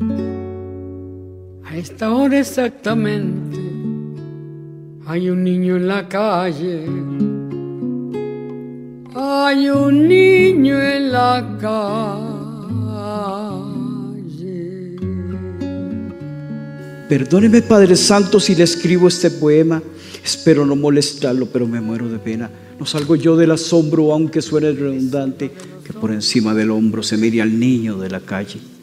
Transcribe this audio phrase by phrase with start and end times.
[0.00, 3.60] A esta hora exactamente
[5.06, 6.84] hay un niño en la calle.
[9.14, 12.04] Hay un niño en la calle.
[17.08, 19.80] Perdóneme Padre Santo si le escribo este poema.
[20.24, 22.50] Espero no molestarlo, pero me muero de pena.
[22.80, 25.52] No salgo yo del asombro, aunque suene redundante,
[25.84, 28.73] que por encima del hombro se mire al niño de la calle.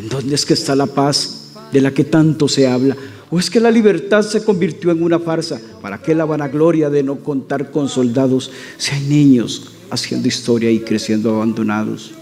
[0.00, 2.96] ¿En dónde es que está la paz de la que tanto se habla?
[3.28, 5.60] ¿O es que la libertad se convirtió en una farsa?
[5.82, 10.80] ¿Para qué la vanagloria de no contar con soldados si hay niños haciendo historia y
[10.80, 12.12] creciendo abandonados,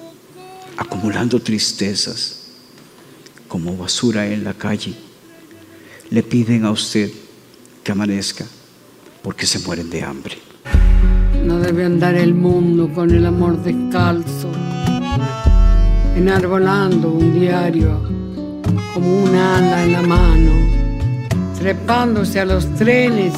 [0.77, 2.49] acumulando tristezas
[3.47, 4.95] como basura en la calle?
[6.11, 7.13] Le piden a usted
[7.85, 8.45] que amanezca
[9.23, 10.37] porque se mueren de hambre.
[11.45, 14.51] No debe andar el mundo con el amor descalzo,
[16.19, 18.03] enarbolando un diario
[18.93, 20.51] como un ala en la mano,
[21.57, 23.35] trepándose a los trenes,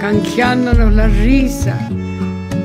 [0.00, 1.90] canjeándonos la risa,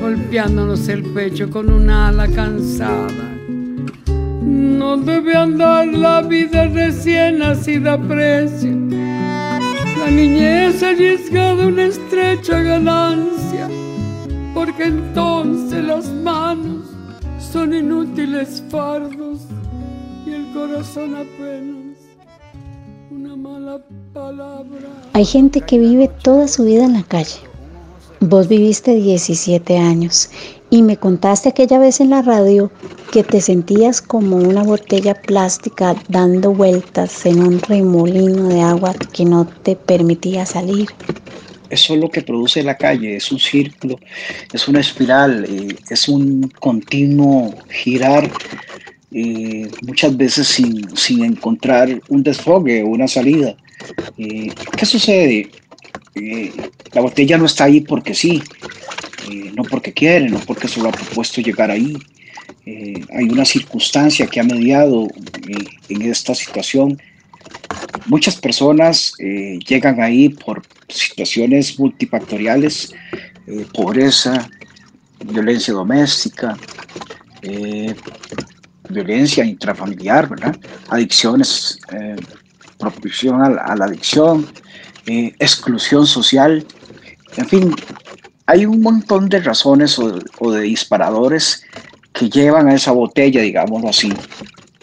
[0.00, 3.30] golpeándonos el pecho con un ala cansada.
[4.46, 8.74] No debe andar la vida recién nacida precio.
[9.98, 13.68] La niñez arriesgada una estrecha ganancia
[14.54, 16.75] porque entonces las manos
[17.56, 19.38] son inútiles fardos
[20.26, 21.96] y el corazón apenas
[23.10, 23.80] una mala
[24.12, 24.88] palabra.
[25.14, 27.38] Hay gente que vive toda su vida en la calle.
[28.20, 30.28] Vos viviste 17 años
[30.68, 32.70] y me contaste aquella vez en la radio
[33.10, 39.24] que te sentías como una botella plástica dando vueltas en un remolino de agua que
[39.24, 40.88] no te permitía salir.
[41.68, 43.98] Eso es lo que produce la calle, es un círculo,
[44.52, 48.30] es una espiral, eh, es un continuo girar,
[49.12, 53.56] eh, muchas veces sin, encontrar un desfogue o una salida.
[54.18, 55.50] Eh, ¿Qué sucede?
[56.94, 58.42] la botella no está ahí porque sí,
[59.54, 61.94] no porque quiere, no porque se lo ha propuesto llegar ahí.
[62.64, 65.08] hay una circunstancia que ha mediado
[65.90, 66.98] en esta situación
[68.06, 72.94] Muchas personas eh, llegan ahí por situaciones multifactoriales,
[73.46, 74.48] eh, pobreza,
[75.24, 76.56] violencia doméstica,
[77.42, 77.94] eh,
[78.88, 80.28] violencia intrafamiliar,
[80.88, 81.78] adicciones,
[82.78, 84.46] propulsión a, la adicción,
[85.06, 86.66] exclusión social,
[87.36, 87.76] en fin,
[88.46, 91.64] hay un montón de razones o, de disparadores
[92.12, 94.12] que llevan a esa botella, digámoslo así,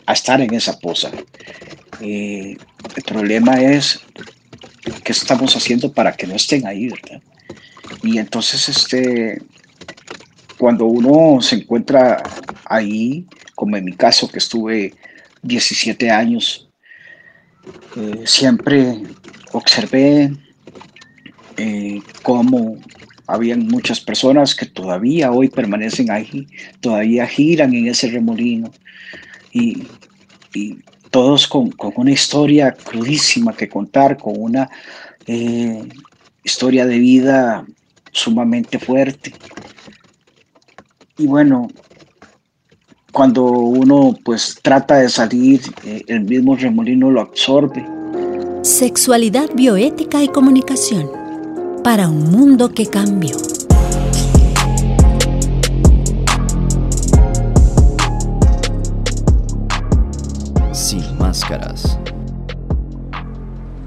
[0.06, 1.10] a estar en esa poza.
[2.02, 2.58] Eh,
[2.96, 4.02] el problema es
[5.04, 6.92] qué estamos haciendo para que no estén ahí.
[8.02, 9.42] Y entonces, este,
[10.58, 12.24] cuando uno se encuentra
[12.66, 14.94] ahí, como en mi caso, que estuve
[15.42, 16.70] 17 años,
[17.96, 19.02] eh, siempre
[19.52, 20.32] observé
[21.58, 22.78] eh, cómo
[23.28, 26.48] habían muchas personas que todavía hoy permanecen ahí,
[26.82, 28.72] todavía giran en ese remolino
[29.52, 29.84] y,
[30.54, 30.78] y
[31.14, 34.68] todos con, una historia crudísima que contar, con una
[35.28, 35.88] eh,
[36.44, 37.64] historia de vida
[38.12, 39.32] sumamente fuerte.
[41.20, 41.68] Y bueno,
[43.12, 47.86] cuando uno pues trata de salir, eh, el mismo remolino lo absorbe.
[48.64, 51.12] Sexualidad bioética y comunicación
[51.84, 53.38] para un mundo que cambió.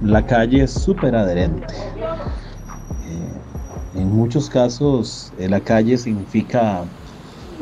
[0.01, 1.75] La calle es súper adherente.
[3.05, 3.33] Eh,
[3.95, 6.89] en muchos casos eh, la calle significa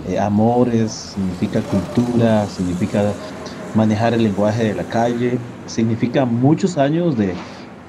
[0.07, 3.15] eh, amores, significa cultura, significa
[3.75, 7.37] manejar el lenguaje de la calle, significa muchos años de,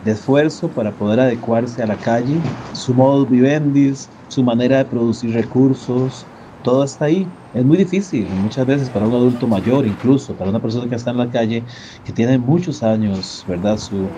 [0.04, 2.42] de esfuerzo para poder adecuarse a la calle,
[2.74, 3.94] su modus vivendi,
[4.28, 6.28] su manera de producir recursos,
[6.66, 7.34] todo está ahí.
[7.54, 11.12] Es muy difícil muchas veces para un adulto mayor, incluso para una persona que está
[11.12, 11.66] en la calle,
[12.04, 13.78] que tiene muchos años, ¿verdad?
[13.78, 14.16] Su,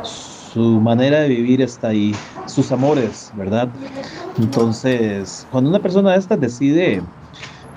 [0.00, 3.72] su manera de vivir está ahí, sus amores, ¿verdad?
[4.36, 7.08] Entonces, cuando una persona de estas decide,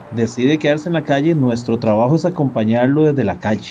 [0.09, 3.67] decide quedarse en la calle, nuestro trabajo es acompañarlo desde la calle.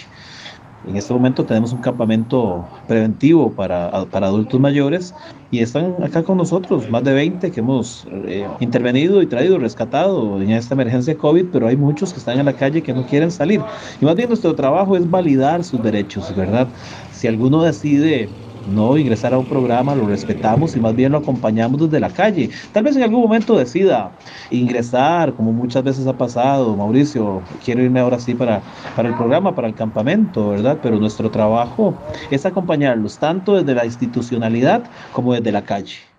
[0.86, 5.14] En este momento tenemos un campamento preventivo para, para adultos mayores
[5.50, 10.40] y están acá con nosotros, más de 20 que hemos eh, intervenido y traído, rescatado
[10.40, 13.30] en esta emergencia COVID, pero hay muchos que están en la calle que no quieren
[13.30, 13.64] salir.
[14.00, 16.72] Y más bien nuestro trabajo es validar sus derechos, ¿verdad?
[17.10, 18.34] Si alguno decide
[18.68, 22.50] no ingresar a un programa, lo respetamos y más bien lo acompañamos desde la calle.
[22.72, 24.12] Tal vez en algún momento decida
[24.50, 28.62] ingresar, como muchas veces ha pasado, Mauricio, quiero irme ahora sí para,
[28.96, 30.78] para el programa, para el campamento, ¿verdad?
[30.82, 31.94] Pero nuestro trabajo
[32.30, 36.11] es acompañarlos tanto desde la institucionalidad como desde la calle.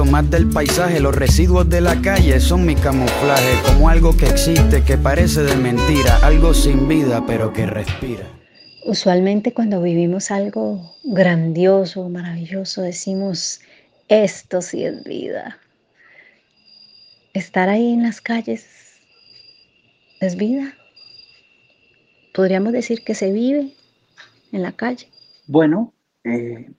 [0.00, 1.00] más del paisaje.
[1.00, 5.54] Los residuos de la calle son mi camuflaje, como algo que existe, que parece de
[5.56, 8.26] mentira, algo sin vida, pero que respira.
[8.84, 13.60] Usualmente cuando vivimos algo grandioso, maravilloso, decimos,
[14.08, 15.58] esto sí es vida.
[17.34, 18.66] Estar ahí en las calles
[20.20, 20.74] es vida.
[22.34, 23.74] Podríamos decir que se vive
[24.52, 25.08] en la calle.
[25.46, 25.92] Bueno,
[26.24, 26.70] eh,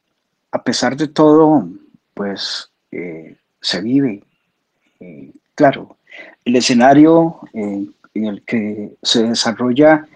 [0.51, 1.69] a pesar de todo,
[2.15, 4.23] pues eh, se vive.
[4.99, 5.97] Eh, claro,
[6.45, 10.07] el escenario eh, en el que se desarrolla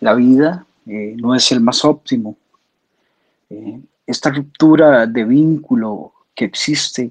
[0.00, 2.36] la vida no es el más óptimo.
[4.06, 7.10] esta ruptura de vínculo que existe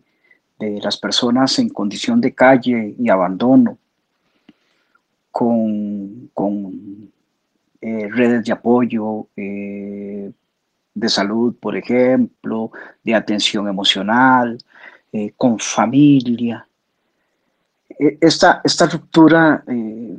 [0.60, 3.80] de las personas en condición de calle y abandono,
[5.32, 7.12] con, con
[7.82, 12.72] redes de apoyo, de salud, por ejemplo,
[13.04, 14.60] de atención emocional,
[15.16, 16.68] eh, con familia.
[17.88, 20.18] E, esta, esta ruptura eh,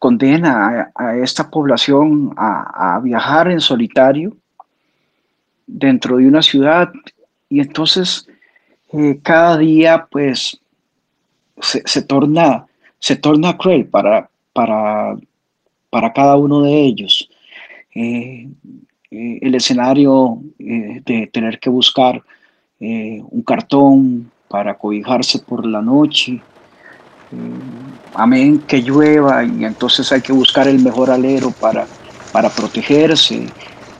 [0.00, 4.36] condena a, esta población a, viajar en solitario
[5.64, 6.92] dentro de una ciudad
[7.48, 8.26] y entonces
[8.92, 10.60] eh, cada día pues
[11.60, 12.66] se, torna,
[12.98, 15.16] se torna cruel para, para,
[15.88, 17.30] para cada uno de ellos.
[17.94, 22.20] el escenario de tener que buscar
[22.86, 26.34] eh, un cartón para cobijarse por la noche.
[26.34, 26.42] Eh,
[28.12, 31.86] amén, que llueva y entonces hay que buscar el mejor alero para,
[32.30, 33.46] para protegerse.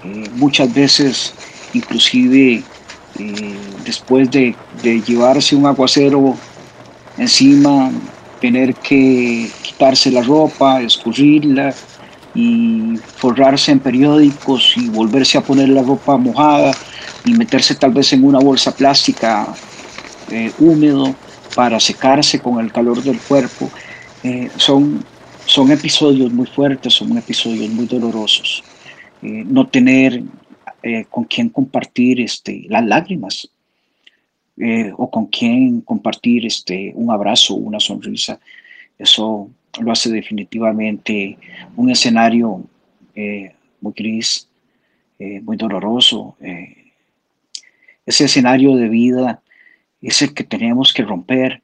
[0.05, 1.35] Eh, muchas veces,
[1.73, 2.63] inclusive
[3.87, 6.35] después de, de llevarse un aguacero
[7.17, 7.91] encima,
[8.39, 11.73] tener que quitarse la ropa, escurrirla
[12.35, 16.73] y forrarse en periódicos y volverse a poner la ropa mojada
[17.25, 19.55] y meterse tal vez en una bolsa plástica
[20.31, 21.15] eh, húmedo
[21.55, 23.71] para secarse con el calor del cuerpo,
[24.23, 25.05] eh, son,
[25.47, 28.63] son episodios muy fuertes, son episodios muy dolorosos.
[29.23, 30.23] Eh, no tener
[31.09, 33.49] con quién compartir este, las lágrimas
[34.99, 38.39] o con quién compartir este, un abrazo, una sonrisa,
[38.99, 39.49] eso
[39.81, 41.39] lo hace definitivamente
[41.75, 42.63] un escenario
[43.81, 44.47] muy gris,
[45.19, 46.37] muy doloroso
[48.07, 49.43] ese escenario de vida
[50.01, 51.63] es el que tenemos que romper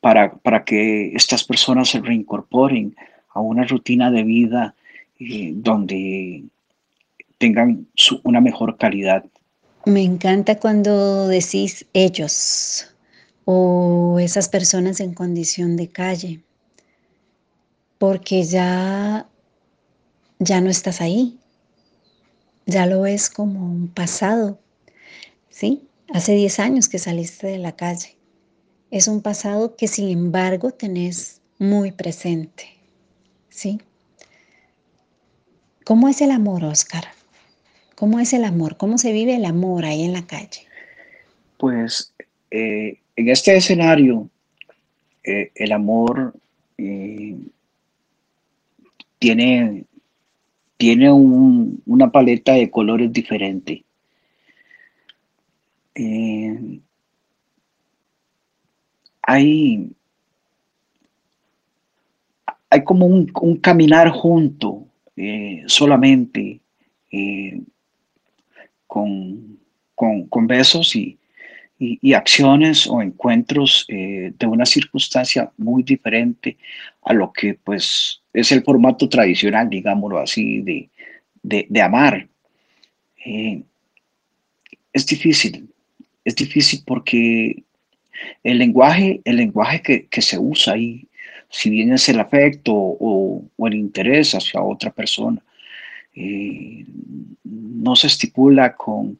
[0.00, 2.96] para, para que estas personas se reincorporen
[3.34, 4.74] a una rutina de vida
[5.18, 6.44] eh, donde
[7.38, 7.86] tengan
[8.22, 9.24] una mejor calidad.
[9.86, 12.94] Me encanta cuando decís ellos
[13.44, 16.40] o esas personas en condición de calle,
[17.98, 19.26] porque ya,
[20.38, 21.38] ya no estás ahí,
[22.66, 24.58] ya lo ves como un pasado,
[25.60, 25.82] ¿sí?
[26.08, 28.16] Hace 10 años que saliste de la calle.
[28.90, 32.64] Es un pasado que sin embargo tenés muy presente,
[33.50, 33.78] ¿sí?
[35.84, 37.04] ¿Cómo es el amor, Oscar?
[37.94, 38.78] ¿Cómo es el amor?
[38.78, 40.66] ¿Cómo se vive el amor ahí en la calle?
[41.58, 42.14] Pues
[42.50, 44.30] eh, en este escenario,
[45.24, 46.32] eh, el amor
[46.78, 47.36] eh,
[49.18, 49.84] tiene,
[50.78, 53.84] tiene una paleta de colores diferente.
[55.94, 56.80] Eh,
[59.22, 59.90] hay,
[62.70, 63.26] hay como un,
[63.60, 66.60] caminar junto eh, solamente
[67.10, 67.60] eh,
[68.86, 69.58] con,
[70.46, 71.16] besos y,
[72.14, 76.58] acciones o encuentros de una circunstancia muy diferente
[77.02, 80.90] a lo que pues es el formato tradicional, digámoslo así, de,
[81.42, 82.28] de amar.
[84.92, 85.69] es difícil,
[86.30, 87.64] es difícil porque
[88.42, 91.08] el lenguaje, el lenguaje que, se usa ahí,
[91.48, 95.42] si bien es el afecto o, el interés hacia otra persona,
[96.14, 96.84] eh,
[97.44, 99.18] no se estipula con,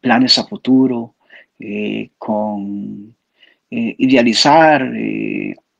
[0.00, 1.14] planes a futuro,
[1.58, 3.14] eh, con
[3.70, 4.92] eh, idealizar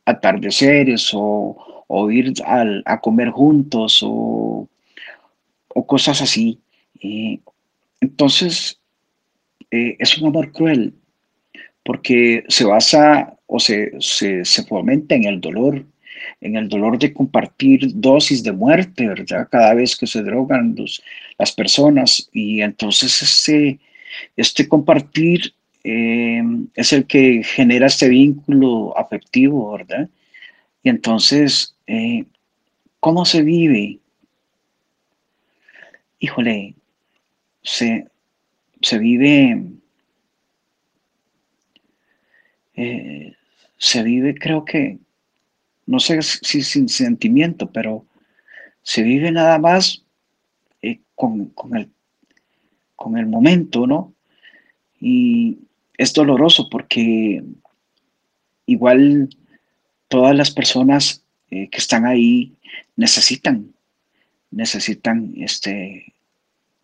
[0.07, 4.69] atardeceres o, ir a comer juntos o,
[5.87, 6.59] cosas así.
[8.01, 8.81] entonces,
[9.99, 10.95] es un amor cruel
[11.85, 15.85] porque se basa o se, se, se fomenta en el dolor,
[16.41, 19.49] en el dolor de compartir dosis de muerte, ¿verdad?
[19.51, 20.77] Cada vez que se drogan
[21.39, 22.29] las personas.
[22.33, 23.79] Y entonces este,
[24.37, 25.55] este compartir
[25.85, 26.43] eh,
[26.75, 30.09] es el que genera este vínculo afectivo, ¿verdad?
[30.83, 32.25] Y entonces, eh,
[32.99, 34.01] ¿cómo se vive?
[36.19, 36.75] Híjole,
[37.63, 38.09] se,
[38.81, 39.65] se vive,
[42.75, 43.35] eh,
[43.79, 44.99] se vive creo que
[45.87, 48.05] no sé si sin sentimiento, pero
[48.83, 50.05] se vive nada más
[50.83, 51.91] eh, con, el,
[52.97, 54.13] con el momento, ¿no?
[55.01, 55.59] Y
[55.97, 57.43] es doloroso porque
[58.67, 59.29] igual
[60.09, 62.55] todas las personas eh, que están ahí
[62.97, 63.75] necesitan,
[64.51, 66.15] necesitan este,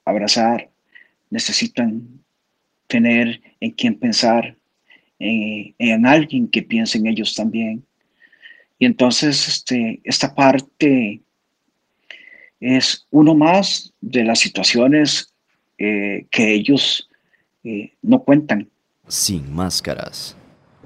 [0.05, 0.72] abrazar,
[1.33, 2.07] necesitan
[2.87, 4.55] tener en quien pensar,
[5.19, 7.85] en alguien que piense en ellos también.
[8.79, 11.23] Y entonces este, esta parte
[12.61, 15.33] es uno más de las situaciones
[15.79, 17.09] eh, que ellos
[17.65, 18.69] eh, no cuentan.
[19.09, 20.37] Sin máscaras.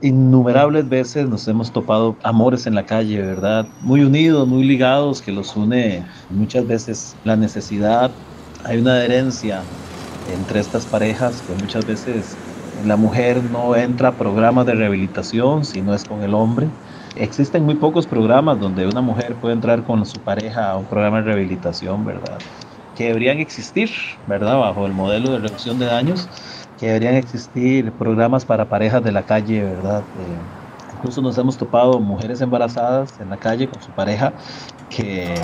[0.02, 3.66] Innumerables veces nos hemos topado amores en la calle, ¿verdad?
[3.80, 8.10] Muy unidos, muy ligados, que los une muchas veces la necesidad.
[8.64, 9.62] Hay una adherencia
[10.32, 12.36] entre estas parejas que muchas veces
[12.84, 16.68] la mujer no entra a programas de rehabilitación si no es con el hombre
[17.16, 21.18] existen muy pocos programas donde una mujer puede entrar con su pareja a un programa
[21.18, 22.38] de rehabilitación, ¿verdad?
[22.94, 23.90] Que deberían existir,
[24.26, 24.58] ¿verdad?
[24.58, 26.28] Bajo el modelo de reducción de daños,
[26.78, 30.00] que deberían existir programas para parejas de la calle, ¿verdad?
[30.00, 34.32] Eh, incluso nos hemos topado mujeres embarazadas en la calle con su pareja
[34.90, 35.34] que,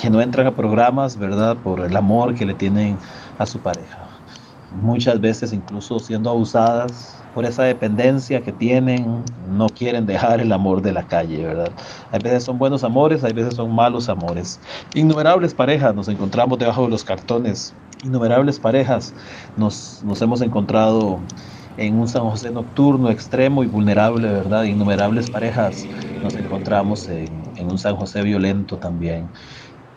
[0.00, 1.56] que no entran a programas, ¿verdad?
[1.56, 2.98] Por el amor que le tienen
[3.38, 4.08] a su pareja.
[4.82, 10.82] Muchas veces incluso siendo abusadas por esa dependencia que tienen, no quieren dejar el amor
[10.82, 11.70] de la calle, ¿verdad?
[12.12, 14.60] Hay veces son buenos amores, hay veces son malos amores.
[14.94, 19.14] Innumerables parejas nos encontramos debajo de los cartones, innumerables parejas
[19.56, 21.20] nos, nos hemos encontrado
[21.78, 24.64] en un San José nocturno, extremo y vulnerable, ¿verdad?
[24.64, 25.86] Innumerables parejas
[26.22, 29.28] nos encontramos en, en un San José violento también.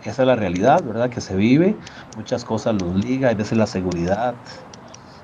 [0.03, 1.09] Esa es la realidad, ¿verdad?
[1.09, 1.75] Que se vive,
[2.17, 4.33] muchas cosas los liga, hay veces la seguridad,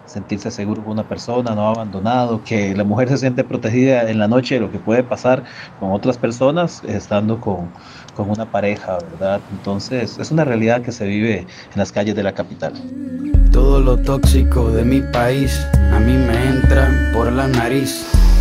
[0.06, 4.28] sentirse seguro con una persona, no abandonado, que la mujer se siente protegida en la
[4.28, 5.44] noche de lo que puede pasar
[5.80, 7.70] con otras personas estando con,
[8.16, 9.42] con una pareja, ¿verdad?
[9.52, 12.74] Entonces es una realidad que se vive en las calles de la capital.
[13.52, 18.17] Todo lo tóxico de mi país a mí me entra por la nariz.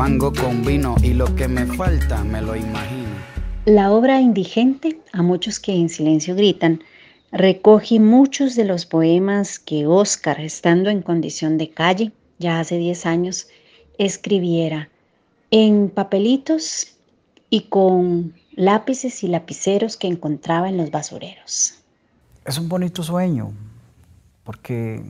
[0.00, 3.10] fango con vino y lo que me falta me lo imagino.
[3.66, 6.82] La obra Indigente, a muchos que en silencio gritan,
[7.32, 13.04] recoge muchos de los poemas que Oscar, estando en condición de calle, ya hace 10
[13.04, 13.48] años,
[13.98, 14.88] escribiera
[15.50, 16.96] en papelitos
[17.50, 21.74] y con lápices y lapiceros que encontraba en los basureros.
[22.46, 23.52] Es un bonito sueño,
[24.44, 25.02] porque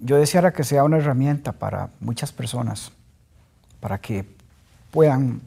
[0.00, 2.90] yo deseara que sea una herramienta para muchas personas,
[3.80, 4.24] para que
[4.90, 5.40] puedan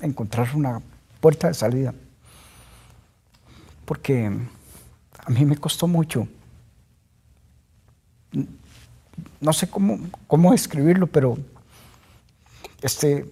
[0.00, 0.80] encontrar una
[1.20, 1.94] puerta de salida.
[3.84, 4.30] Porque
[5.24, 6.26] a mí me costó mucho.
[9.40, 11.38] No sé cómo, cómo escribirlo, pero
[12.82, 13.26] este,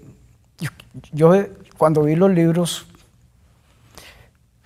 [1.12, 1.32] yo,
[1.76, 2.86] cuando vi los libros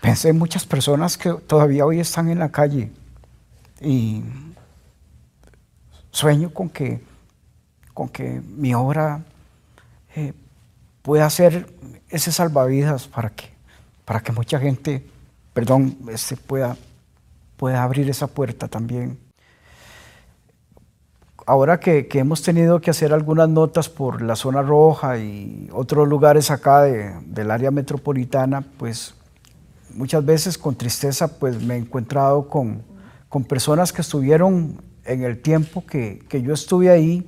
[0.00, 2.90] pensé en muchas personas que todavía hoy están en la calle
[3.80, 4.22] y
[6.10, 7.02] sueño con que,
[7.94, 9.24] con que mi obra
[10.18, 10.34] eh,
[11.02, 11.72] pueda ser
[12.10, 13.44] ese salvavidas para que,
[14.04, 15.06] para que mucha gente,
[15.52, 16.76] perdón, este, pueda,
[17.56, 19.16] pueda abrir esa puerta también.
[21.46, 26.50] Ahora que, hemos tenido que hacer algunas notas por la zona roja y otros lugares
[26.50, 29.14] acá del área metropolitana, pues
[29.94, 32.82] muchas veces con tristeza pues me he encontrado con,
[33.28, 37.24] con personas que estuvieron en el tiempo que, que yo estuve ahí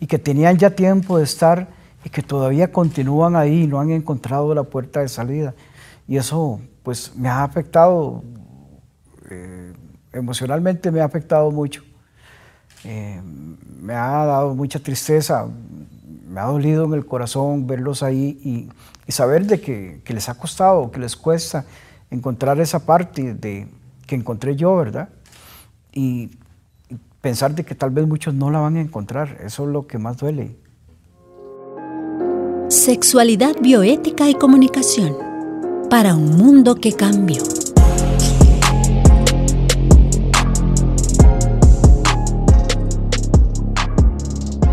[0.00, 3.90] y que tenían ya tiempo de estar y que todavía continúan ahí y no han
[3.90, 5.54] encontrado la puerta de salida.
[6.06, 8.22] Y eso pues me ha afectado,
[9.30, 9.72] eh,
[10.12, 11.82] emocionalmente me ha afectado mucho.
[12.84, 13.20] Eh,
[13.80, 15.46] me ha dado mucha tristeza,
[16.28, 18.68] me ha dolido en el corazón verlos ahí y,
[19.06, 21.64] y saber de que, que, les ha costado, que les cuesta
[22.10, 23.66] encontrar esa parte de,
[24.06, 25.08] que encontré yo, ¿verdad?
[25.92, 26.30] Y,
[27.20, 29.98] pensar de que tal vez muchos no la van a encontrar, eso es lo que
[29.98, 30.56] más duele.
[32.68, 35.16] Sexualidad bioética y comunicación
[35.88, 37.42] para un mundo que cambió.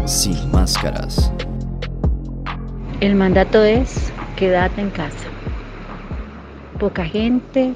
[0.06, 1.32] Sin máscaras.
[3.00, 5.30] El mandato es quédate en casa.
[6.78, 7.76] Poca gente,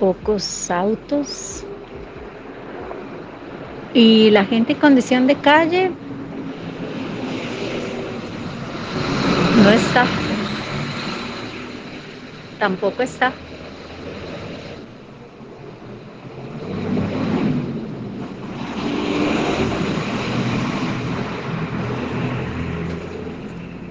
[0.00, 1.64] pocos autos
[3.92, 5.90] y la gente en condición de calle
[9.68, 10.08] no está.
[12.58, 13.34] Tampoco está.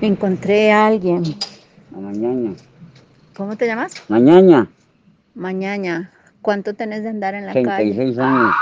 [0.02, 1.24] Encontré a alguien.
[1.92, 2.54] Mañana.
[3.36, 3.94] ¿Cómo te llamas?
[4.10, 4.68] Mañana.
[5.36, 6.12] Mañana.
[6.42, 8.22] ¿Cuánto tenés de andar en la 36 calle?
[8.28, 8.56] años.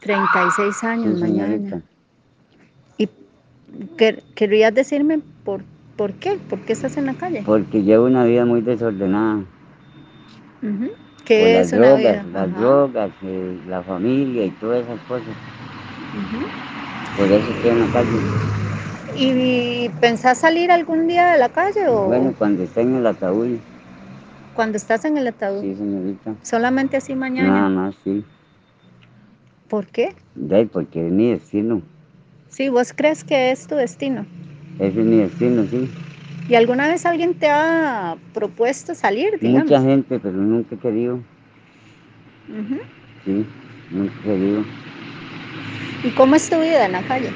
[0.00, 1.46] 36 años, Sí, mañana.
[1.54, 1.80] señorita.
[2.98, 3.08] ¿Y
[3.96, 5.62] quer- querrías decirme por,
[5.96, 6.38] por qué?
[6.48, 7.44] ¿Por qué estás en la calle?
[7.44, 9.44] Porque llevo una vida muy desordenada.
[11.24, 12.26] ¿Qué las es una drogas, vida?
[12.32, 12.60] las Ajá.
[12.60, 15.34] drogas, eh, la familia y todas esas cosas.
[17.16, 18.20] Por eso estoy en la calle.
[19.14, 23.58] ¿Y pensás salir algún día de la calle o Bueno, cuando esté en el ataúd,
[24.54, 25.62] cuando estás en el ataúd?
[25.62, 26.36] sí, señorita.
[26.42, 27.52] Solamente así mañana.
[27.52, 28.24] Nada más, sí.
[29.68, 30.14] ¿Por qué?
[30.34, 31.82] De porque es mi destino.
[32.48, 34.26] Sí, vos crees que es tu destino.
[34.78, 35.88] Ese es mi destino, sí.
[36.48, 39.64] ¿Y alguna vez alguien te ha propuesto salir, digamos?
[39.64, 41.20] Mucha gente, pero nunca he querido.
[43.24, 43.44] Sí,
[43.90, 44.64] nunca he querido.
[46.02, 47.32] ¿Y cómo es tu vida en la calle?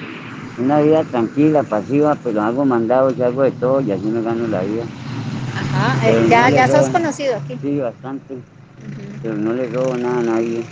[0.57, 4.47] Una vida tranquila, pasiva, pero hago mandados y hago de todo y así me gano
[4.47, 4.85] la vida.
[5.55, 7.59] Ajá, eh, no ya, le ya sos conocido aquí.
[7.61, 8.37] Sí, bastante.
[9.23, 10.65] Pero no le robo nada a nadie.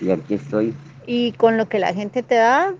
[0.00, 0.74] Y aquí estoy.
[1.06, 2.72] Y con lo que la gente te da,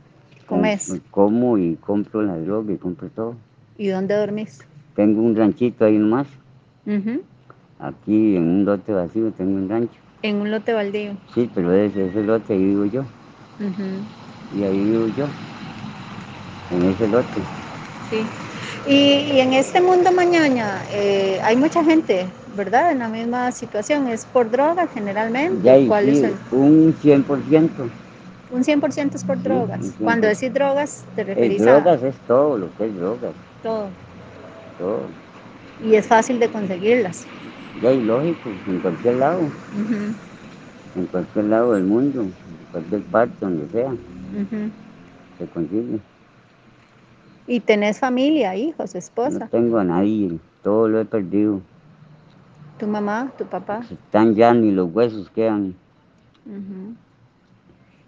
[0.47, 0.89] comes.
[0.89, 3.37] Com- Como y compro la droga y compro todo.
[3.77, 4.61] ¿Y dónde dormís?
[4.95, 6.27] Tengo un ranchito ahí nomás.
[6.87, 7.23] Ujú.
[7.79, 10.01] Aquí en un lote vacío tengo un rancho.
[10.23, 11.17] En un lote baldío.
[11.35, 13.05] Sí, pero ese, ese lote ahí vivo yo.
[14.53, 15.27] Y ahí vivo yo.
[16.71, 17.43] En ese lote.
[18.11, 18.27] Sí.
[18.87, 18.95] Y,
[19.35, 22.93] y en este mundo mañana eh, hay mucha gente, ¿verdad?
[22.93, 24.07] En la misma situación.
[24.09, 25.63] ¿Es por drogas generalmente?
[25.63, 27.91] Ya ¿Cuál sí, es el- un 100%.
[28.51, 29.79] Un 100% es por drogas.
[29.79, 30.29] Cuando 100%.
[30.29, 33.35] decís drogas, te referís a drogas es todo lo que es drogas.
[33.63, 33.91] todo.
[34.79, 35.09] Todo.
[35.81, 37.27] Y es fácil de conseguirlas.
[37.81, 39.41] Ya hay lógico, en cualquier lado.
[39.43, 40.15] Ujú,
[40.95, 42.21] En cualquier lado del mundo.
[42.23, 43.95] En cualquier parte, donde sea.
[45.39, 46.01] Se consigue.
[47.47, 50.39] Y tenés familia, hijos, No esposa, tengo a nadie.
[50.63, 51.61] Todo lo he perdido.
[52.79, 53.81] tu mamá, tu papá.
[53.91, 55.75] Están ya ni los huesos quedan.
[56.47, 56.95] Ujú.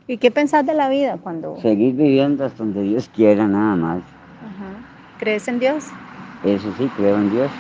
[0.09, 4.03] ¿Y qué pensás de la vida cuando Seguir viviendo hasta donde Dios quiera, nada más.
[4.41, 4.77] Ajá.
[5.19, 5.85] crees en Dios?
[6.43, 7.51] Eso sí, creo en Dios.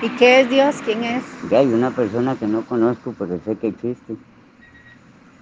[0.00, 0.76] ¿Y qué es Dios?
[0.84, 1.24] ¿Quién es?
[1.50, 4.16] Ya hay una persona que no conozco, pero sé que existe.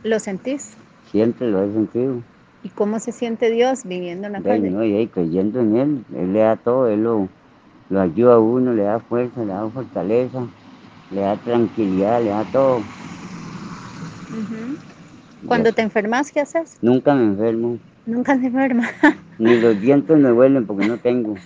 [0.03, 0.77] ¿Lo sentís?
[1.11, 2.23] Siempre lo he sentido.
[2.63, 4.71] ¿Y cómo se siente Dios viviendo en la calle?
[4.71, 7.29] no, y ahí creyendo en Él, Él le da todo, Él lo,
[7.91, 10.47] lo ayuda a uno, le da fuerza, le da fortaleza,
[11.11, 12.85] le da tranquilidad, le da todo.
[14.33, 14.90] Ujú.
[15.47, 16.79] Cuando te enfermas, ¿qué haces?
[16.83, 18.91] Nunca me enfermo, Nunca te enfermas.
[19.39, 21.35] ni los dientes me huelen porque no tengo.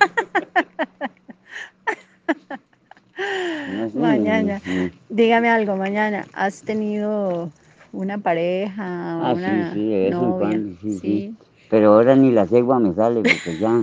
[3.17, 4.61] No sé, Mañana.
[5.09, 6.27] Dígame algo, mañana.
[6.33, 7.51] ¿Has tenido
[7.93, 9.31] una pareja?
[9.31, 10.37] Ah, una sí, sí, de vez en novia?
[10.39, 11.35] cuando, sí, sí.
[11.71, 13.81] Pero ahora ni la cegua me sale porque ya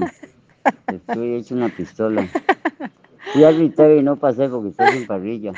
[0.87, 2.27] estoy hecho una pistola.
[3.33, 5.53] Fui al y no pasé porque estoy sin parrilla.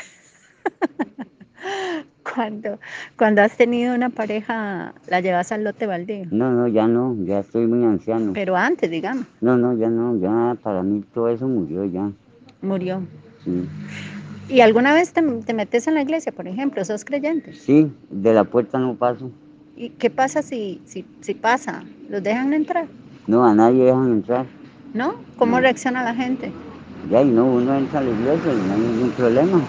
[2.33, 2.79] Cuando,
[3.17, 6.25] cuando has tenido una pareja, la llevas al lote baldío.
[6.31, 8.31] No, no, ya no, ya estoy muy anciano.
[8.33, 12.09] Pero antes, digamos, No, no, ya no, ya para mí todo eso murió ya.
[12.61, 13.01] murió.
[13.43, 13.51] Sí,
[14.49, 16.83] ¿Y alguna vez te, te metes en la iglesia, por ejemplo?
[16.85, 17.53] ¿Sos creyente?
[17.53, 19.29] sí de la puerta no paso.
[19.75, 21.83] ¿Y qué pasa si, si, si pasa?
[22.09, 22.85] ¿Los dejan entrar?
[23.27, 24.45] No, a nadie dejan entrar.
[24.93, 25.15] ¿No?
[25.37, 25.61] ¿Cómo No.
[25.61, 26.51] reacciona la gente?
[27.09, 29.67] Ya, y no, uno entra a la iglesia y no hay ningún problema.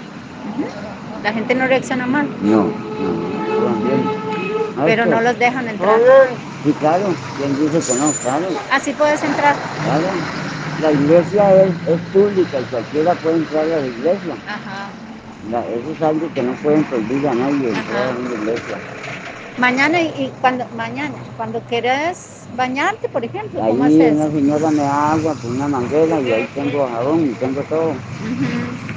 [1.25, 2.29] La gente no reacciona mal.
[2.43, 2.67] No.
[4.85, 5.99] Pero no los dejan entrar.
[6.63, 7.15] Sí, claro.
[7.39, 8.13] ¿Quién dice que no?
[8.13, 8.49] Claro.
[8.71, 9.57] Así puedes entrar.
[9.83, 10.09] Claro.
[10.83, 14.37] La iglesia es, es pública y cualquiera puede entrar a la iglesia.
[14.47, 14.91] Ajá.
[15.51, 18.77] La- eso es algo que no pueden prohibir a nadie entrar a una iglesia.
[19.59, 24.15] Mañana y, y cuando mañana, cuando quieres bañarte, por ejemplo, ¿cómo Ahí haces?
[24.15, 27.95] una señora me da agua con una manguera y ahí tengo jabón y tengo todo.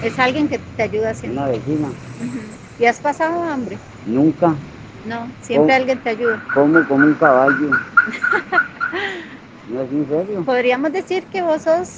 [0.03, 1.27] Es alguien que te ayuda así.
[1.27, 1.89] Una vecina.
[2.79, 3.77] ¿Y has pasado hambre?
[4.05, 4.55] Nunca
[5.03, 6.43] No, siempre alguien te ayuda.
[6.53, 7.71] como como un caballo.
[9.69, 10.43] No es en serio.
[10.45, 11.89] Podríamos decir que vos sos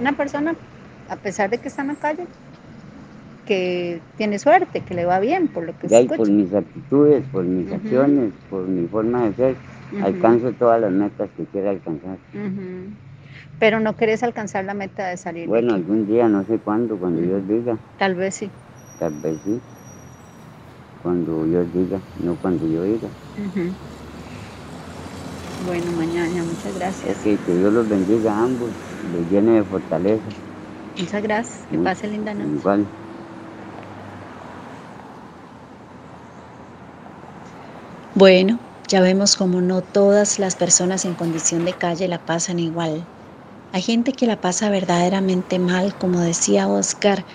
[0.00, 0.54] una persona,
[1.08, 2.26] a pesar de que está en la calle,
[3.50, 6.32] que tiene suerte, que le va bien, por lo que Ya, se y por escucha.
[6.32, 7.74] mis actitudes, por mis Ujú.
[7.74, 9.56] acciones, por mi forma de ser,
[9.90, 10.04] Ujú.
[10.04, 12.16] alcanzo todas las metas que quiera alcanzar.
[12.32, 12.94] Ujú.
[13.58, 15.42] Pero no querés alcanzar la meta de salir.
[15.42, 15.82] de Bueno, aquí.
[15.82, 18.52] algún día, no sé cuándo, cuando Dios diga, Tal vez sí.
[19.00, 19.60] tal vez sí.
[21.02, 23.08] Cuando Dios diga, no cuando yo diga.
[25.66, 27.18] Bueno, mañana, muchas gracias.
[27.18, 28.70] Ok, que Dios los bendiga a ambos,
[29.12, 30.22] los llene de fortaleza.
[31.00, 31.66] Muchas gracias.
[31.68, 32.60] Que pase linda noche.
[32.60, 32.86] Igual.
[38.14, 43.10] Bueno, ya vemos como no todas las personas en condición de calle la pasan igual.
[43.72, 47.26] Hay gente que la pasa verdaderamente mal, como decía Oscar,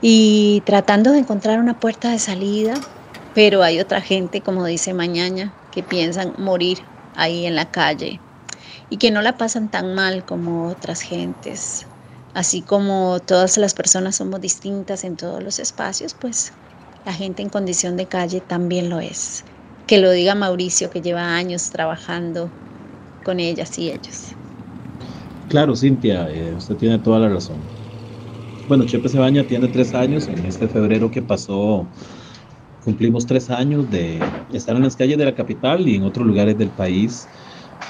[0.00, 2.88] y tratando de encontrar una puerta de salida,
[3.32, 8.24] pero hay otra gente, como dice Mañana, que piensan morir ahí en la calle
[8.88, 11.88] y que no la pasan tan mal como otras gentes.
[12.34, 16.54] Así como todas las personas somos distintas en todos los espacios, pues
[17.04, 19.44] la gente en condición de calle también lo es.
[19.86, 22.52] Que lo diga Mauricio, que lleva años trabajando
[23.24, 24.36] con ellas y ellos.
[25.48, 27.70] Claro, Cintia, eh, usted tiene toda la razón.
[28.66, 30.28] Bueno, Chepe Cebaña tiene tres años.
[30.28, 31.88] En este febrero que pasó,
[32.80, 34.20] cumplimos tres años de
[34.52, 37.28] estar en las calles de la capital y en otros lugares del país,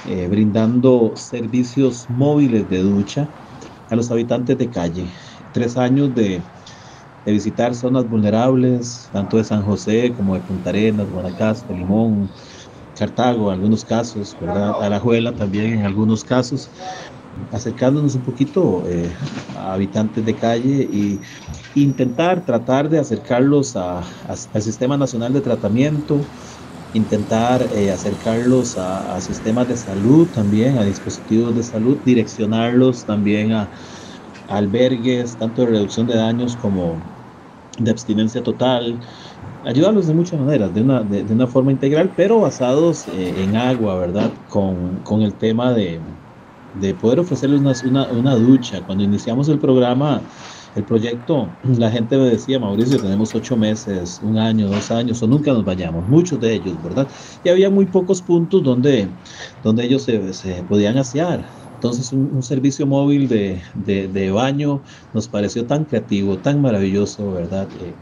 [0.05, 3.29] eh, brindando servicios móviles de ducha
[3.89, 5.13] a los habitantes de calle.
[5.51, 6.43] Tres años de,
[7.27, 12.31] de visitar zonas vulnerables, tanto de San José como de Punta Arenas, Guanacaste, Limón,
[12.93, 14.75] Cartago, en algunos casos, ¿verdad?
[14.79, 16.71] Alajuela también en algunos casos
[17.51, 19.15] acercándonos un poquito eh,
[19.53, 21.21] a habitantes de calle y
[21.73, 26.31] intentar tratar de acercarlos a- a- al Sistema Nacional de Tratamiento,
[26.93, 33.53] intentar eh, acercarlos a, a sistemas de salud también, a dispositivos de salud, direccionarlos también
[33.53, 33.71] a,
[34.47, 37.03] albergues, tanto de reducción de daños como
[37.77, 38.99] de abstinencia total,
[39.65, 43.99] ayudarlos de muchas maneras, de una, de, una forma integral, pero basados eh, en agua,
[43.99, 44.31] ¿verdad?
[44.49, 45.99] Con, con el tema de,
[46.79, 48.81] de poder ofrecerles una, una, una ducha.
[48.85, 50.21] Cuando iniciamos el programa,
[50.75, 55.27] el proyecto, la gente me decía, Mauricio, tenemos ocho meses, un año, dos años, o
[55.27, 57.07] nunca nos bañamos, muchos de ellos, ¿verdad?
[57.43, 59.09] Y había muy pocos puntos donde,
[59.63, 61.43] donde ellos se, se podían asear.
[61.77, 64.81] Entonces un, servicio móvil de, de, de baño
[65.13, 67.67] nos pareció tan creativo, tan maravilloso, ¿verdad?
[67.81, 67.93] Eh,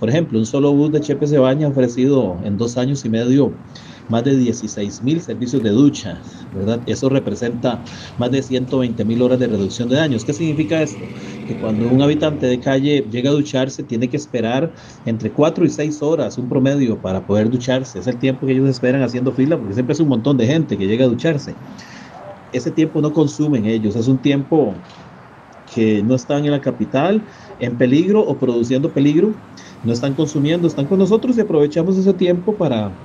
[0.00, 3.52] por ejemplo, un solo bus de Chepe Cebaña ha ofrecido en dos años y medio
[4.08, 6.18] más de 16 mil servicios de ducha,
[6.54, 6.80] ¿verdad?
[6.86, 7.82] Eso representa
[8.16, 10.24] más de 120 mil horas de reducción de daños.
[10.24, 11.00] ¿Qué significa esto?
[11.46, 14.72] Que cuando un habitante de calle llega a ducharse, tiene que esperar
[15.04, 17.98] entre 4 y 6 horas, un promedio, para poder ducharse.
[17.98, 20.78] Es el tiempo que ellos esperan haciendo fila, porque siempre es un montón de gente
[20.78, 21.54] que llega a ducharse.
[22.50, 24.82] Ese tiempo no consumen ellos, es un tiempo
[25.66, 27.26] que no están en la capital
[27.58, 29.36] en peligro o produciendo peligro,
[29.82, 32.98] no están consumiendo, están con nosotros y aprovechamos ese tiempo para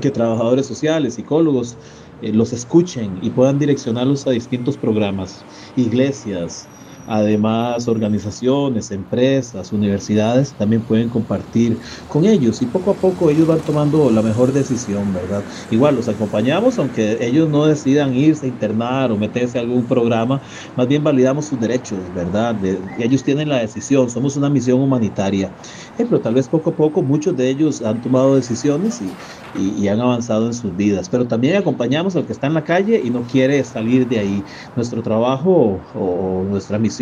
[0.00, 1.78] que trabajadores sociales, psicólogos,
[2.20, 6.70] eh, los escuchen y puedan direccionarlos a distintos programas, iglesias,
[7.06, 13.64] además organizaciones, empresas, universidades también pueden compartir con ellos y poco a poco ellos van
[13.64, 15.44] tomando la mejor decisión, ¿verdad?
[15.70, 20.40] Igual los acompañamos, aunque ellos no decidan irse a internar o meterse a algún programa,
[20.74, 22.54] más bien validamos sus derechos, ¿verdad?
[22.54, 25.54] De- ellos tienen la decisión, somos una misión humanitaria,
[25.96, 29.18] Eh, pero tal vez poco a poco muchos de ellos han tomado decisiones y,
[29.52, 32.64] y- y han avanzado en sus vidas, pero también acompañamos al que está en la
[32.64, 34.44] calle y no quiere salir de ahí.
[34.74, 36.93] Nuestro trabajo o, o nuestra misión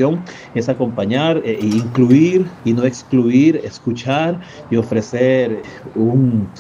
[0.55, 5.63] es acompañar e e incluir y no excluir, escuchar y ofrecer
[5.95, 6.53] un,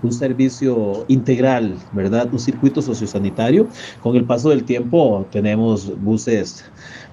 [0.00, 2.32] un servicio integral, ¿verdad?
[2.32, 3.68] Un circuito sociosanitario.
[4.00, 6.62] Con el paso del tiempo tenemos buses,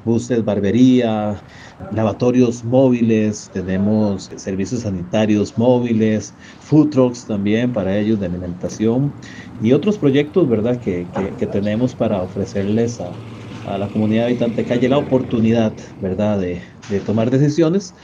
[0.04, 1.44] buses, barbería,
[1.90, 9.16] lavatorios móviles, tenemos servicios sanitarios móviles, food trucks también para ellos de alimentación
[9.60, 10.80] y otros proyectos, ¿verdad?
[10.80, 13.20] Que, que- que tenemos para ofrecerles a,
[13.68, 16.40] a la comunidad habitante de calle la oportunidad, ¿verdad?
[16.40, 16.62] De,
[17.06, 17.96] tomar decisiones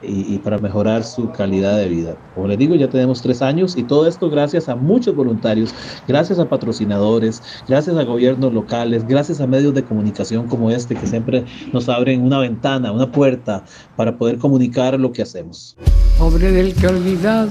[0.00, 2.16] y, para mejorar su calidad de vida.
[2.34, 5.74] Como les digo, ya tenemos tres años y todo esto gracias a muchos voluntarios,
[6.06, 11.06] gracias a patrocinadores, gracias a gobiernos locales, gracias a medios de comunicación como este que
[11.06, 13.64] siempre nos abren una ventana, una puerta
[13.96, 15.76] para poder comunicar lo que hacemos.
[16.16, 17.50] Pobre del que olvidado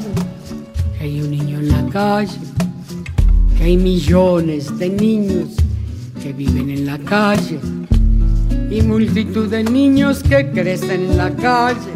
[0.97, 2.37] que hay un niño en la calle,
[3.57, 5.57] que hay millones de niños
[6.21, 7.59] que viven en la calle
[8.69, 11.91] y multitud de niños que crecen en la calle.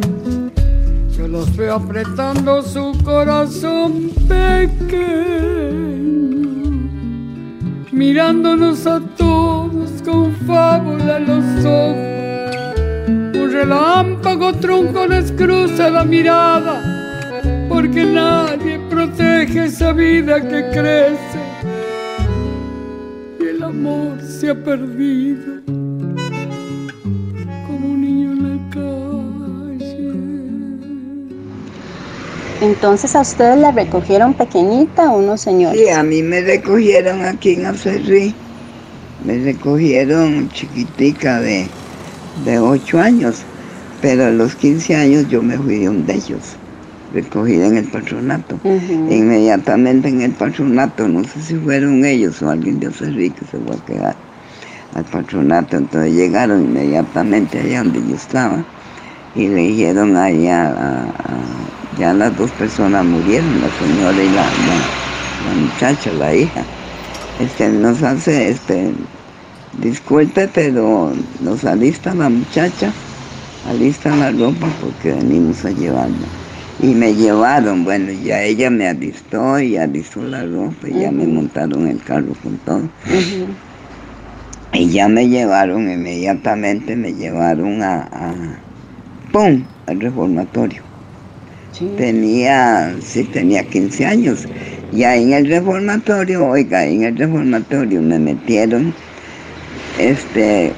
[1.17, 5.09] Yo los veo apretando su corazón pequeño,
[7.91, 13.41] mirándonos a todos con fábula en los ojos.
[13.41, 16.81] Un relámpago tronco les cruza la mirada,
[17.69, 21.30] porque nadie protege esa vida que crece
[24.41, 25.61] se ha perdido.
[32.59, 35.79] Entonces a ustedes la recogieron pequeñita unos señores.
[35.79, 38.33] Sí, a mí me recogieron aquí en Acerrí.
[39.23, 41.67] Me recogieron chiquitica de,
[42.43, 43.43] de 8 años,
[44.01, 46.55] pero a los 15 años yo me fui de un de ellos,
[47.13, 48.59] recogida en el patronato.
[48.63, 53.59] Inmediatamente en el patronato, no sé si fueron ellos o alguien de Acerrí que se
[53.59, 54.30] fue a quedar
[54.95, 58.63] al patronato, entonces llegaron inmediatamente allá donde yo estaba
[59.35, 61.41] y le dijeron allá a
[61.97, 64.43] ya las dos personas murieron, la señora y la,
[65.55, 66.63] muchacha, la hija.
[67.39, 68.91] Este, nos hace, este,
[69.81, 72.91] disculpe, pero nos alista la muchacha,
[73.69, 76.27] alista la ropa porque venimos a llevarla.
[76.81, 81.27] Y me llevaron, bueno, ya ella me alistó y alistó la ropa y ya me
[81.27, 82.81] montaron el carro con todo.
[84.73, 88.33] Y ya me llevaron inmediatamente, me llevaron a, a
[89.31, 90.81] ¡pum!, al reformatorio.
[91.97, 94.47] Tenía, sí, tenía 15 años.
[94.91, 98.93] Y ahí en el reformatorio, oiga, en el reformatorio me metieron
[99.99, 100.73] este,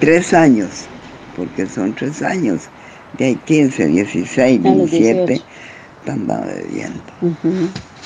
[0.00, 0.88] tres años,
[1.36, 2.70] porque son tres años.
[3.12, 5.42] De ahí 15, 16, 17,
[6.00, 7.12] estaba bebiendo.
[7.20, 7.97] Sí.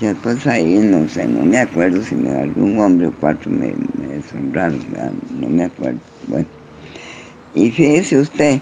[0.00, 3.68] Ya pues ahí no sé, no me acuerdo si me algún hombre o cuatro me,
[3.68, 4.22] me
[5.40, 6.00] no me acuerdo.
[6.28, 6.46] Bueno.
[7.54, 8.60] Y fíjese usted,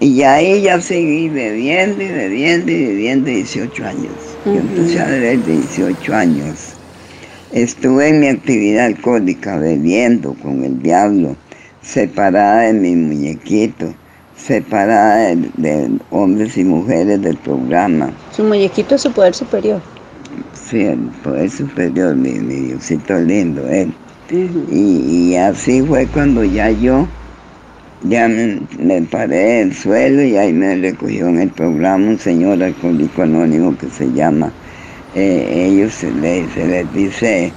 [0.00, 4.12] y ahí ya seguí bebiendo y bebiendo y bebiendo 18 años.
[4.46, 6.72] Yo empecé a beber 18 años.
[7.52, 11.36] Estuve en mi actividad alcohólica bebiendo con el diablo,
[11.82, 13.92] separada de mi muñequito,
[14.36, 18.10] separada de, hombres y mujeres del programa.
[18.34, 19.82] Su muñequito es su poder superior.
[20.70, 23.92] Sí, el poder superior, mi, Diosito lindo, él.
[24.70, 27.08] y así fue cuando ya yo
[28.02, 32.62] ya me, paré en el suelo y ahí me recogió en el programa un señor
[32.62, 34.52] alcohólico anónimo que se llama,
[35.14, 37.52] eh, ellos se, les dice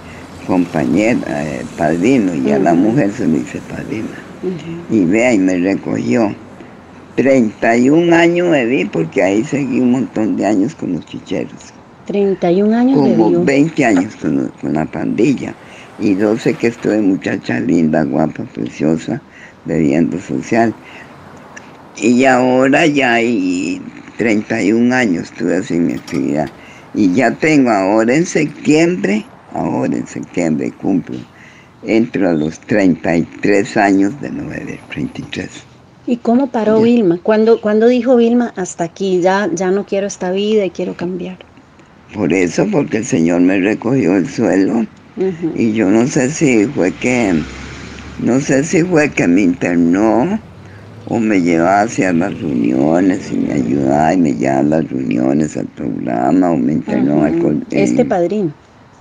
[0.46, 4.10] compañera, eh, padrino, y a la mujer se le dice padrina.
[4.92, 6.36] Y vea, y me recogió.
[7.16, 11.74] 31 años me vi porque ahí seguí un montón de años con los chicheros.
[12.06, 15.54] 31 años Como 20 años con, con la pandilla.
[16.00, 19.22] Y 12 que estuve muchacha linda, guapa, preciosa
[19.66, 20.74] de social.
[21.98, 23.82] Y ahora ya hay
[24.18, 26.50] 31 años estuve haciendo mi actividad.
[26.94, 31.18] Y ya tengo ahora en septiembre, ahora en septiembre cumplo,
[31.84, 35.50] entro a los 33 años de 9, 33.
[36.06, 37.20] ¿Y cómo paró Vilma?
[37.24, 41.38] ¿Cuándo, dijo Vilma, hasta aquí, ya, ya no quiero esta vida y quiero cambiar?
[42.14, 44.86] Por eso, porque el Señor me recogió el suelo.
[45.56, 47.44] Y yo no sé si fue que
[48.20, 50.40] no sé si fue que me internó
[51.06, 55.58] o me llevaba hacia las reuniones y me ayudaba y me llevaba a las reuniones
[55.58, 58.54] al programa o me internó al Este padrino.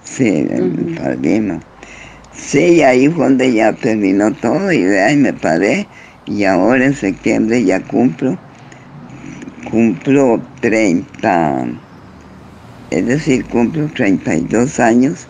[0.04, 1.60] Sí, el padrino.
[2.34, 5.86] Sí, ahí fue donde ya terminó todo y ahí me paré
[6.26, 8.36] y ahora en septiembre ya cumplo,
[9.70, 11.66] cumplo 30,
[12.92, 15.26] es decir, cumplo 32 años,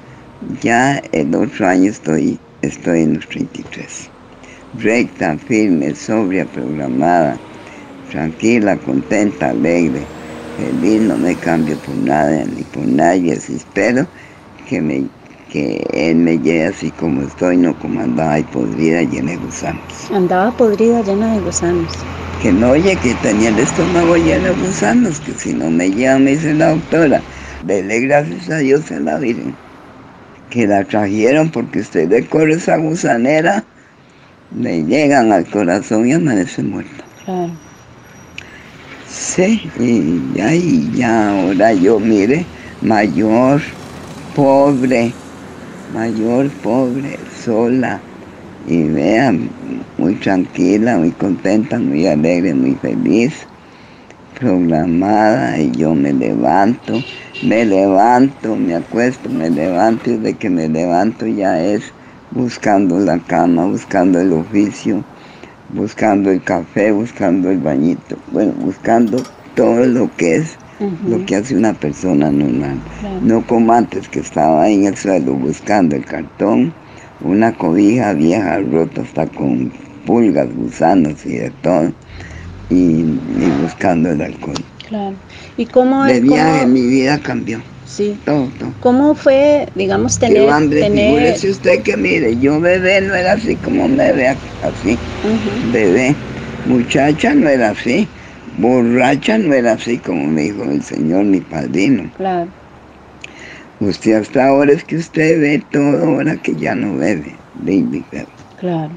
[0.61, 4.11] ya el otro año estoy estoy en los 33.
[4.79, 7.39] Recta, firme, sobria, programada,
[8.11, 10.07] tranquila, contenta, alegre,
[10.57, 14.07] feliz, no me cambio por nada ni por nadie, así espero
[14.69, 15.05] que, me,
[15.51, 20.11] que Él me lleve así como estoy, no como andaba y podrida llena de gusanos.
[20.13, 21.93] Andaba podrida llena de gusanos.
[22.41, 26.19] Que no oye que tenía el estómago lleno de gusanos, que si no me lleva,
[26.19, 27.23] me dice la doctora,
[27.65, 29.55] dele gracias a Dios en la Virgen
[30.53, 33.65] que la trajeron porque usted corre esa gusanera,
[34.59, 37.05] le llegan al corazón y amanece muerta.
[37.25, 37.53] Claro.
[39.09, 42.45] Sí, y ya, y ya ahora yo, mire,
[42.83, 43.63] mayor,
[44.37, 45.13] pobre,
[45.95, 48.01] mayor, pobre, sola,
[48.69, 49.49] y vean,
[49.97, 53.47] muy tranquila, muy contenta, muy alegre, muy feliz,
[54.43, 57.01] programada, y yo me levanto,
[57.45, 61.93] me levanto, me acuesto, me levanto, y de que me levanto ya es
[62.33, 65.05] buscando la cama, buscando el oficio,
[65.73, 69.23] buscando el café, buscando el bañito, bueno, buscando
[69.55, 70.59] todo lo que es
[71.07, 72.77] lo que hace una persona normal.
[72.99, 73.21] Claro.
[73.23, 76.73] No como antes que estaba ahí en el suelo buscando el cartón,
[77.21, 79.71] una cobija vieja rota hasta con
[80.05, 81.93] pulgas, gusanos y de todo,
[82.73, 83.01] y,
[83.45, 84.55] y buscando el alcohol.
[84.89, 85.15] Claro.
[85.57, 87.63] ¿Y cómo, De viaje cómo- mi vida cambió.
[87.87, 88.17] Sí.
[88.25, 88.73] Todo, todo.
[88.81, 90.49] cómo fue, digamos, tener...
[90.49, 94.29] Hambre, tener figúrese usted que mire, yo bebé no era así como me ve
[94.63, 94.99] así,
[95.71, 96.15] bebé,
[96.67, 98.09] muchacha no era así,
[98.59, 102.11] borracha no era así como me dijo el Señor, mi padrino.
[102.17, 102.49] Claro.
[103.81, 108.05] Usted hasta ahora es que usted ve todo ahora que ya no bebe, bebe.
[108.59, 108.91] Claro.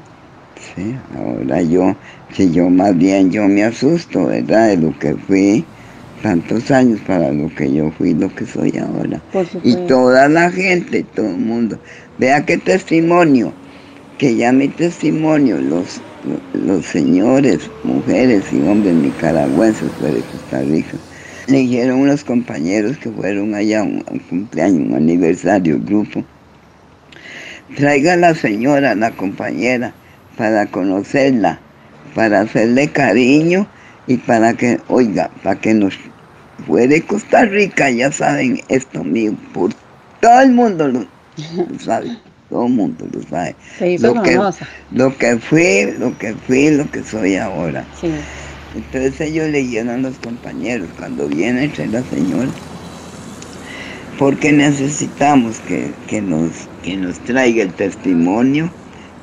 [0.58, 1.96] Sí, ahora yo,
[2.34, 4.68] que yo más bien yo me asusto, ¿verdad?
[4.68, 5.64] De lo que fui
[6.22, 9.20] tantos años para lo que yo fui, lo que soy ahora.
[9.62, 11.78] Y toda la gente, todo el mundo.
[12.18, 13.52] Vea qué testimonio,
[14.18, 16.00] que ya mi testimonio, los,
[16.54, 20.96] los señores, mujeres y hombres nicaragüenses pues, de Costa Rica,
[21.48, 26.24] le dijeron unos compañeros que fueron allá a un, cumpleaños, un aniversario, grupo.
[27.76, 29.92] Traiga a la señora, la compañera,
[30.36, 31.58] para conocerla,
[32.14, 33.66] para hacerle cariño
[34.06, 35.94] y para que, oiga, para que nos
[36.66, 39.72] fue de Costa Rica, ya saben esto mío, por
[40.20, 42.16] todo el mundo lo, lo sabe,
[42.48, 43.54] todo el mundo lo sabe.
[43.78, 44.38] Se hizo lo que,
[44.92, 47.84] lo que fui, lo que fui, lo que soy ahora.
[48.00, 48.10] Sí.
[48.74, 52.50] Entonces ellos leyeron a los compañeros cuando viene entre la señora,
[54.18, 56.50] porque necesitamos que, que nos,
[56.82, 58.70] que nos traiga el testimonio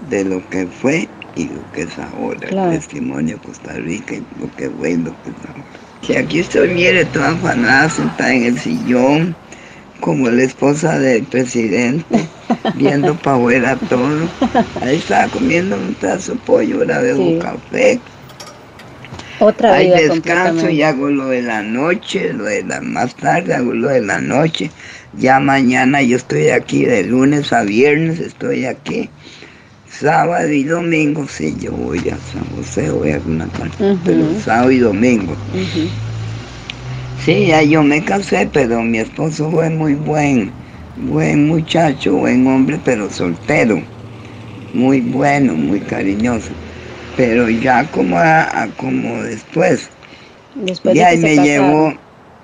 [0.09, 2.71] de lo que fue y lo que es ahora, Claro.
[2.71, 5.65] el testimonio de Costa Rica y lo que fue y lo que es ahora.
[6.01, 9.37] Si aquí estoy, mire, toda afanada, sentada en el sillón,
[9.99, 12.31] como la esposa del presidente,
[12.73, 14.33] viendo para afuera todo.
[14.81, 17.39] Ahí estaba comiendo un pedazo de pollo, ahora bebo Sí.
[17.39, 18.03] café,
[19.39, 23.53] Otra Hay vida descanso y hago lo de la noche, lo de la más tarde
[23.53, 24.71] hago lo de la noche.
[25.13, 29.09] Ya mañana yo estoy aquí de lunes a viernes, estoy aquí.
[29.99, 34.71] Sábado y domingo, sí, yo voy a San José, voy a alguna parte, pero sábado
[34.71, 35.37] y domingo.
[37.15, 40.55] Sí, ya yo me casé, pero mi esposo fue muy buen,
[40.95, 43.83] buen muchacho, buen hombre, pero soltero.
[44.73, 46.55] Muy bueno, muy cariñoso.
[47.15, 49.91] Pero ya como, a- a- como después,
[50.55, 51.49] Después y de ahí que se me casaron.
[51.49, 51.93] llevó,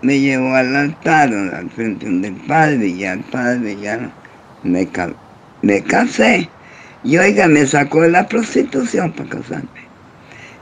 [0.01, 4.15] me llevó al altar, al frente del padre, y ya el padre ya
[4.61, 4.89] me,
[5.61, 6.51] me casé.
[7.01, 9.91] Y oiga, me sacó de la prostitución para casarme.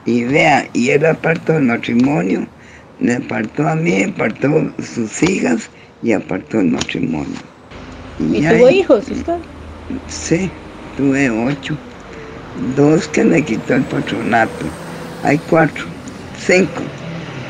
[0.03, 2.51] Y vea, y él apartó el matrimonio,
[2.97, 5.71] me apartó a mí, apartó sus hijas
[6.01, 7.41] y apartó el matrimonio.
[8.31, 9.41] ¿Y tuvo hijos usted?
[10.07, 10.53] Sí,
[10.95, 11.79] tuve ocho.
[12.53, 14.73] Dos que me quitó el patronato.
[15.21, 15.85] Hay cuatro,
[16.33, 16.93] cinco.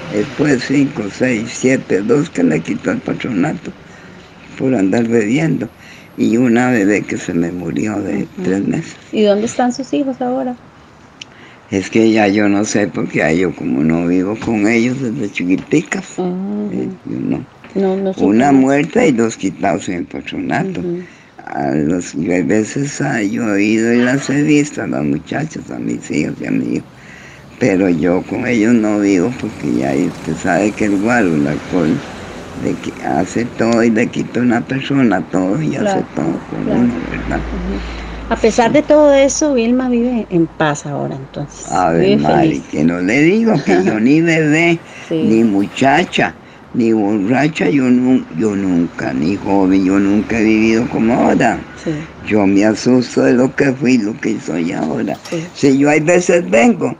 [0.09, 3.73] Después cinco, seis, siete, dos que me quitó el patronato
[4.55, 5.73] por andar bebiendo.
[6.17, 8.97] Y una bebé que se me murió de tres meses.
[9.11, 10.55] ¿Y dónde están sus hijos ahora?
[11.69, 15.31] Es que ya yo no sé porque ya yo como no vivo con ellos desde
[15.31, 16.15] chiquiticas.
[16.71, 17.45] eh, yo no.
[17.75, 20.81] No, no supe Una muerta y dos quitados en el patronato.
[21.37, 25.69] A los a veces ah, yo he ido y las he visto a las muchachas,
[25.69, 26.87] a mis hijos y a mi hijo.
[27.59, 32.03] Pero yo con ellos no vivo porque ya usted sabe que el guaro, el alcohol,
[32.63, 36.25] de que hace todo y le quita una persona todo y hace todo
[36.63, 36.79] claro.
[36.79, 37.39] uno, ¿verdad?
[38.29, 41.71] A pesar de todo eso, Vilma vive en paz ahora, entonces.
[41.71, 45.23] A ver, Mari, que no le digo que yo ni bebé, Sí.
[45.23, 46.33] ni muchacha,
[46.73, 51.57] ni borracha, yo, nu- yo nunca, ni joven, yo nunca he vivido como ahora.
[51.81, 51.91] Sí.
[52.27, 55.17] Yo me asusto de lo que fui, lo que soy ahora.
[55.53, 56.93] Si yo hay veces vengo,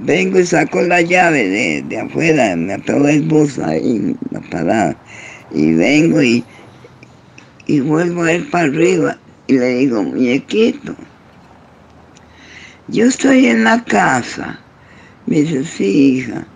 [0.00, 4.96] vengo y saco la llave de, de afuera, me atado el bus ahí la parada,
[5.52, 6.44] y vengo y,
[7.66, 10.94] y vuelvo a ir para arriba y le digo, muñequito,
[12.88, 14.58] yo estoy en la casa.
[15.26, 16.46] Me dice, sí, hija.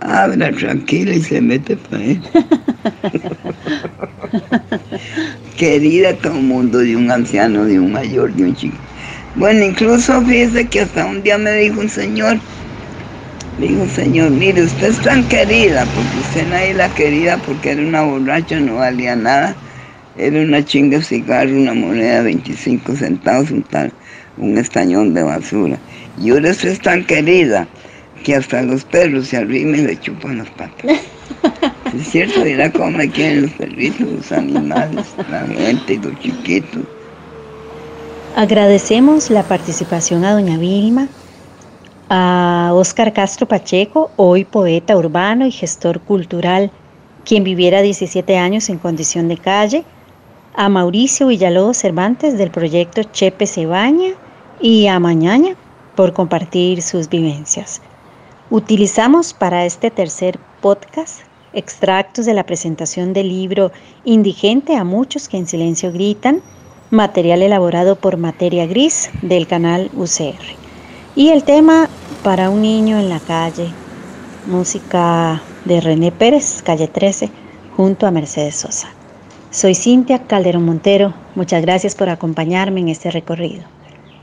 [0.00, 2.22] Abra tranquila y se mete para él.
[5.56, 8.78] Querida todo el mundo, de un anciano, de un mayor, de un chico.
[9.34, 12.40] Bueno, incluso fíjese que hasta un día me dijo un señor,
[13.58, 18.02] Digo, señor, mire, usted es tan querida, porque usted nadie la quería porque era una
[18.02, 19.56] borracha, no valía nada.
[20.16, 23.92] Era una chinga de cigarro, una moneda de 25 centavos, un, tal,
[24.36, 25.76] un estañón de basura.
[26.20, 27.66] Y ahora usted es tan querida
[28.22, 31.00] que hasta los perros se arrimen y le chupan las patas.
[31.96, 36.82] es cierto, mira cómo me quieren los perritos, los animales, la gente y los chiquitos.
[38.36, 41.08] Agradecemos la participación a doña Vilma,
[42.10, 46.70] a Óscar Castro Pacheco, hoy poeta urbano y gestor cultural,
[47.24, 49.84] quien viviera 17 años en condición de calle,
[50.54, 54.14] a Mauricio Villalobos Cervantes del proyecto Chepe Cebaña
[54.60, 55.54] y a Mañaña
[55.94, 57.82] por compartir sus vivencias.
[58.50, 61.20] Utilizamos para este tercer podcast
[61.52, 63.72] extractos de la presentación del libro
[64.04, 66.42] Indigente a muchos que en silencio gritan,
[66.90, 70.67] material elaborado por Materia Gris del canal UCR.
[71.18, 71.88] Y el tema
[72.22, 73.72] para un niño en la calle,
[74.46, 77.28] música de René Pérez, calle 13,
[77.76, 78.86] junto a Mercedes Sosa.
[79.50, 83.64] Soy Cintia Calderón Montero, muchas gracias por acompañarme en este recorrido.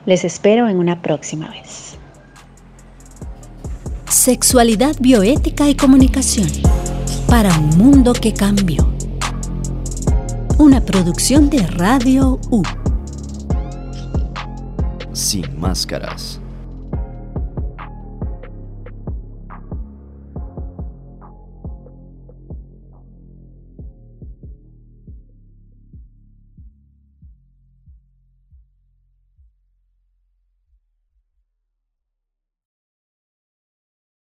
[0.06, 1.98] Les espero en una próxima vez.
[4.08, 6.48] Sexualidad bioética y comunicación
[7.28, 8.90] para un mundo que cambió.
[10.58, 12.64] Una producción de Radio U.
[15.12, 16.40] Sin máscaras.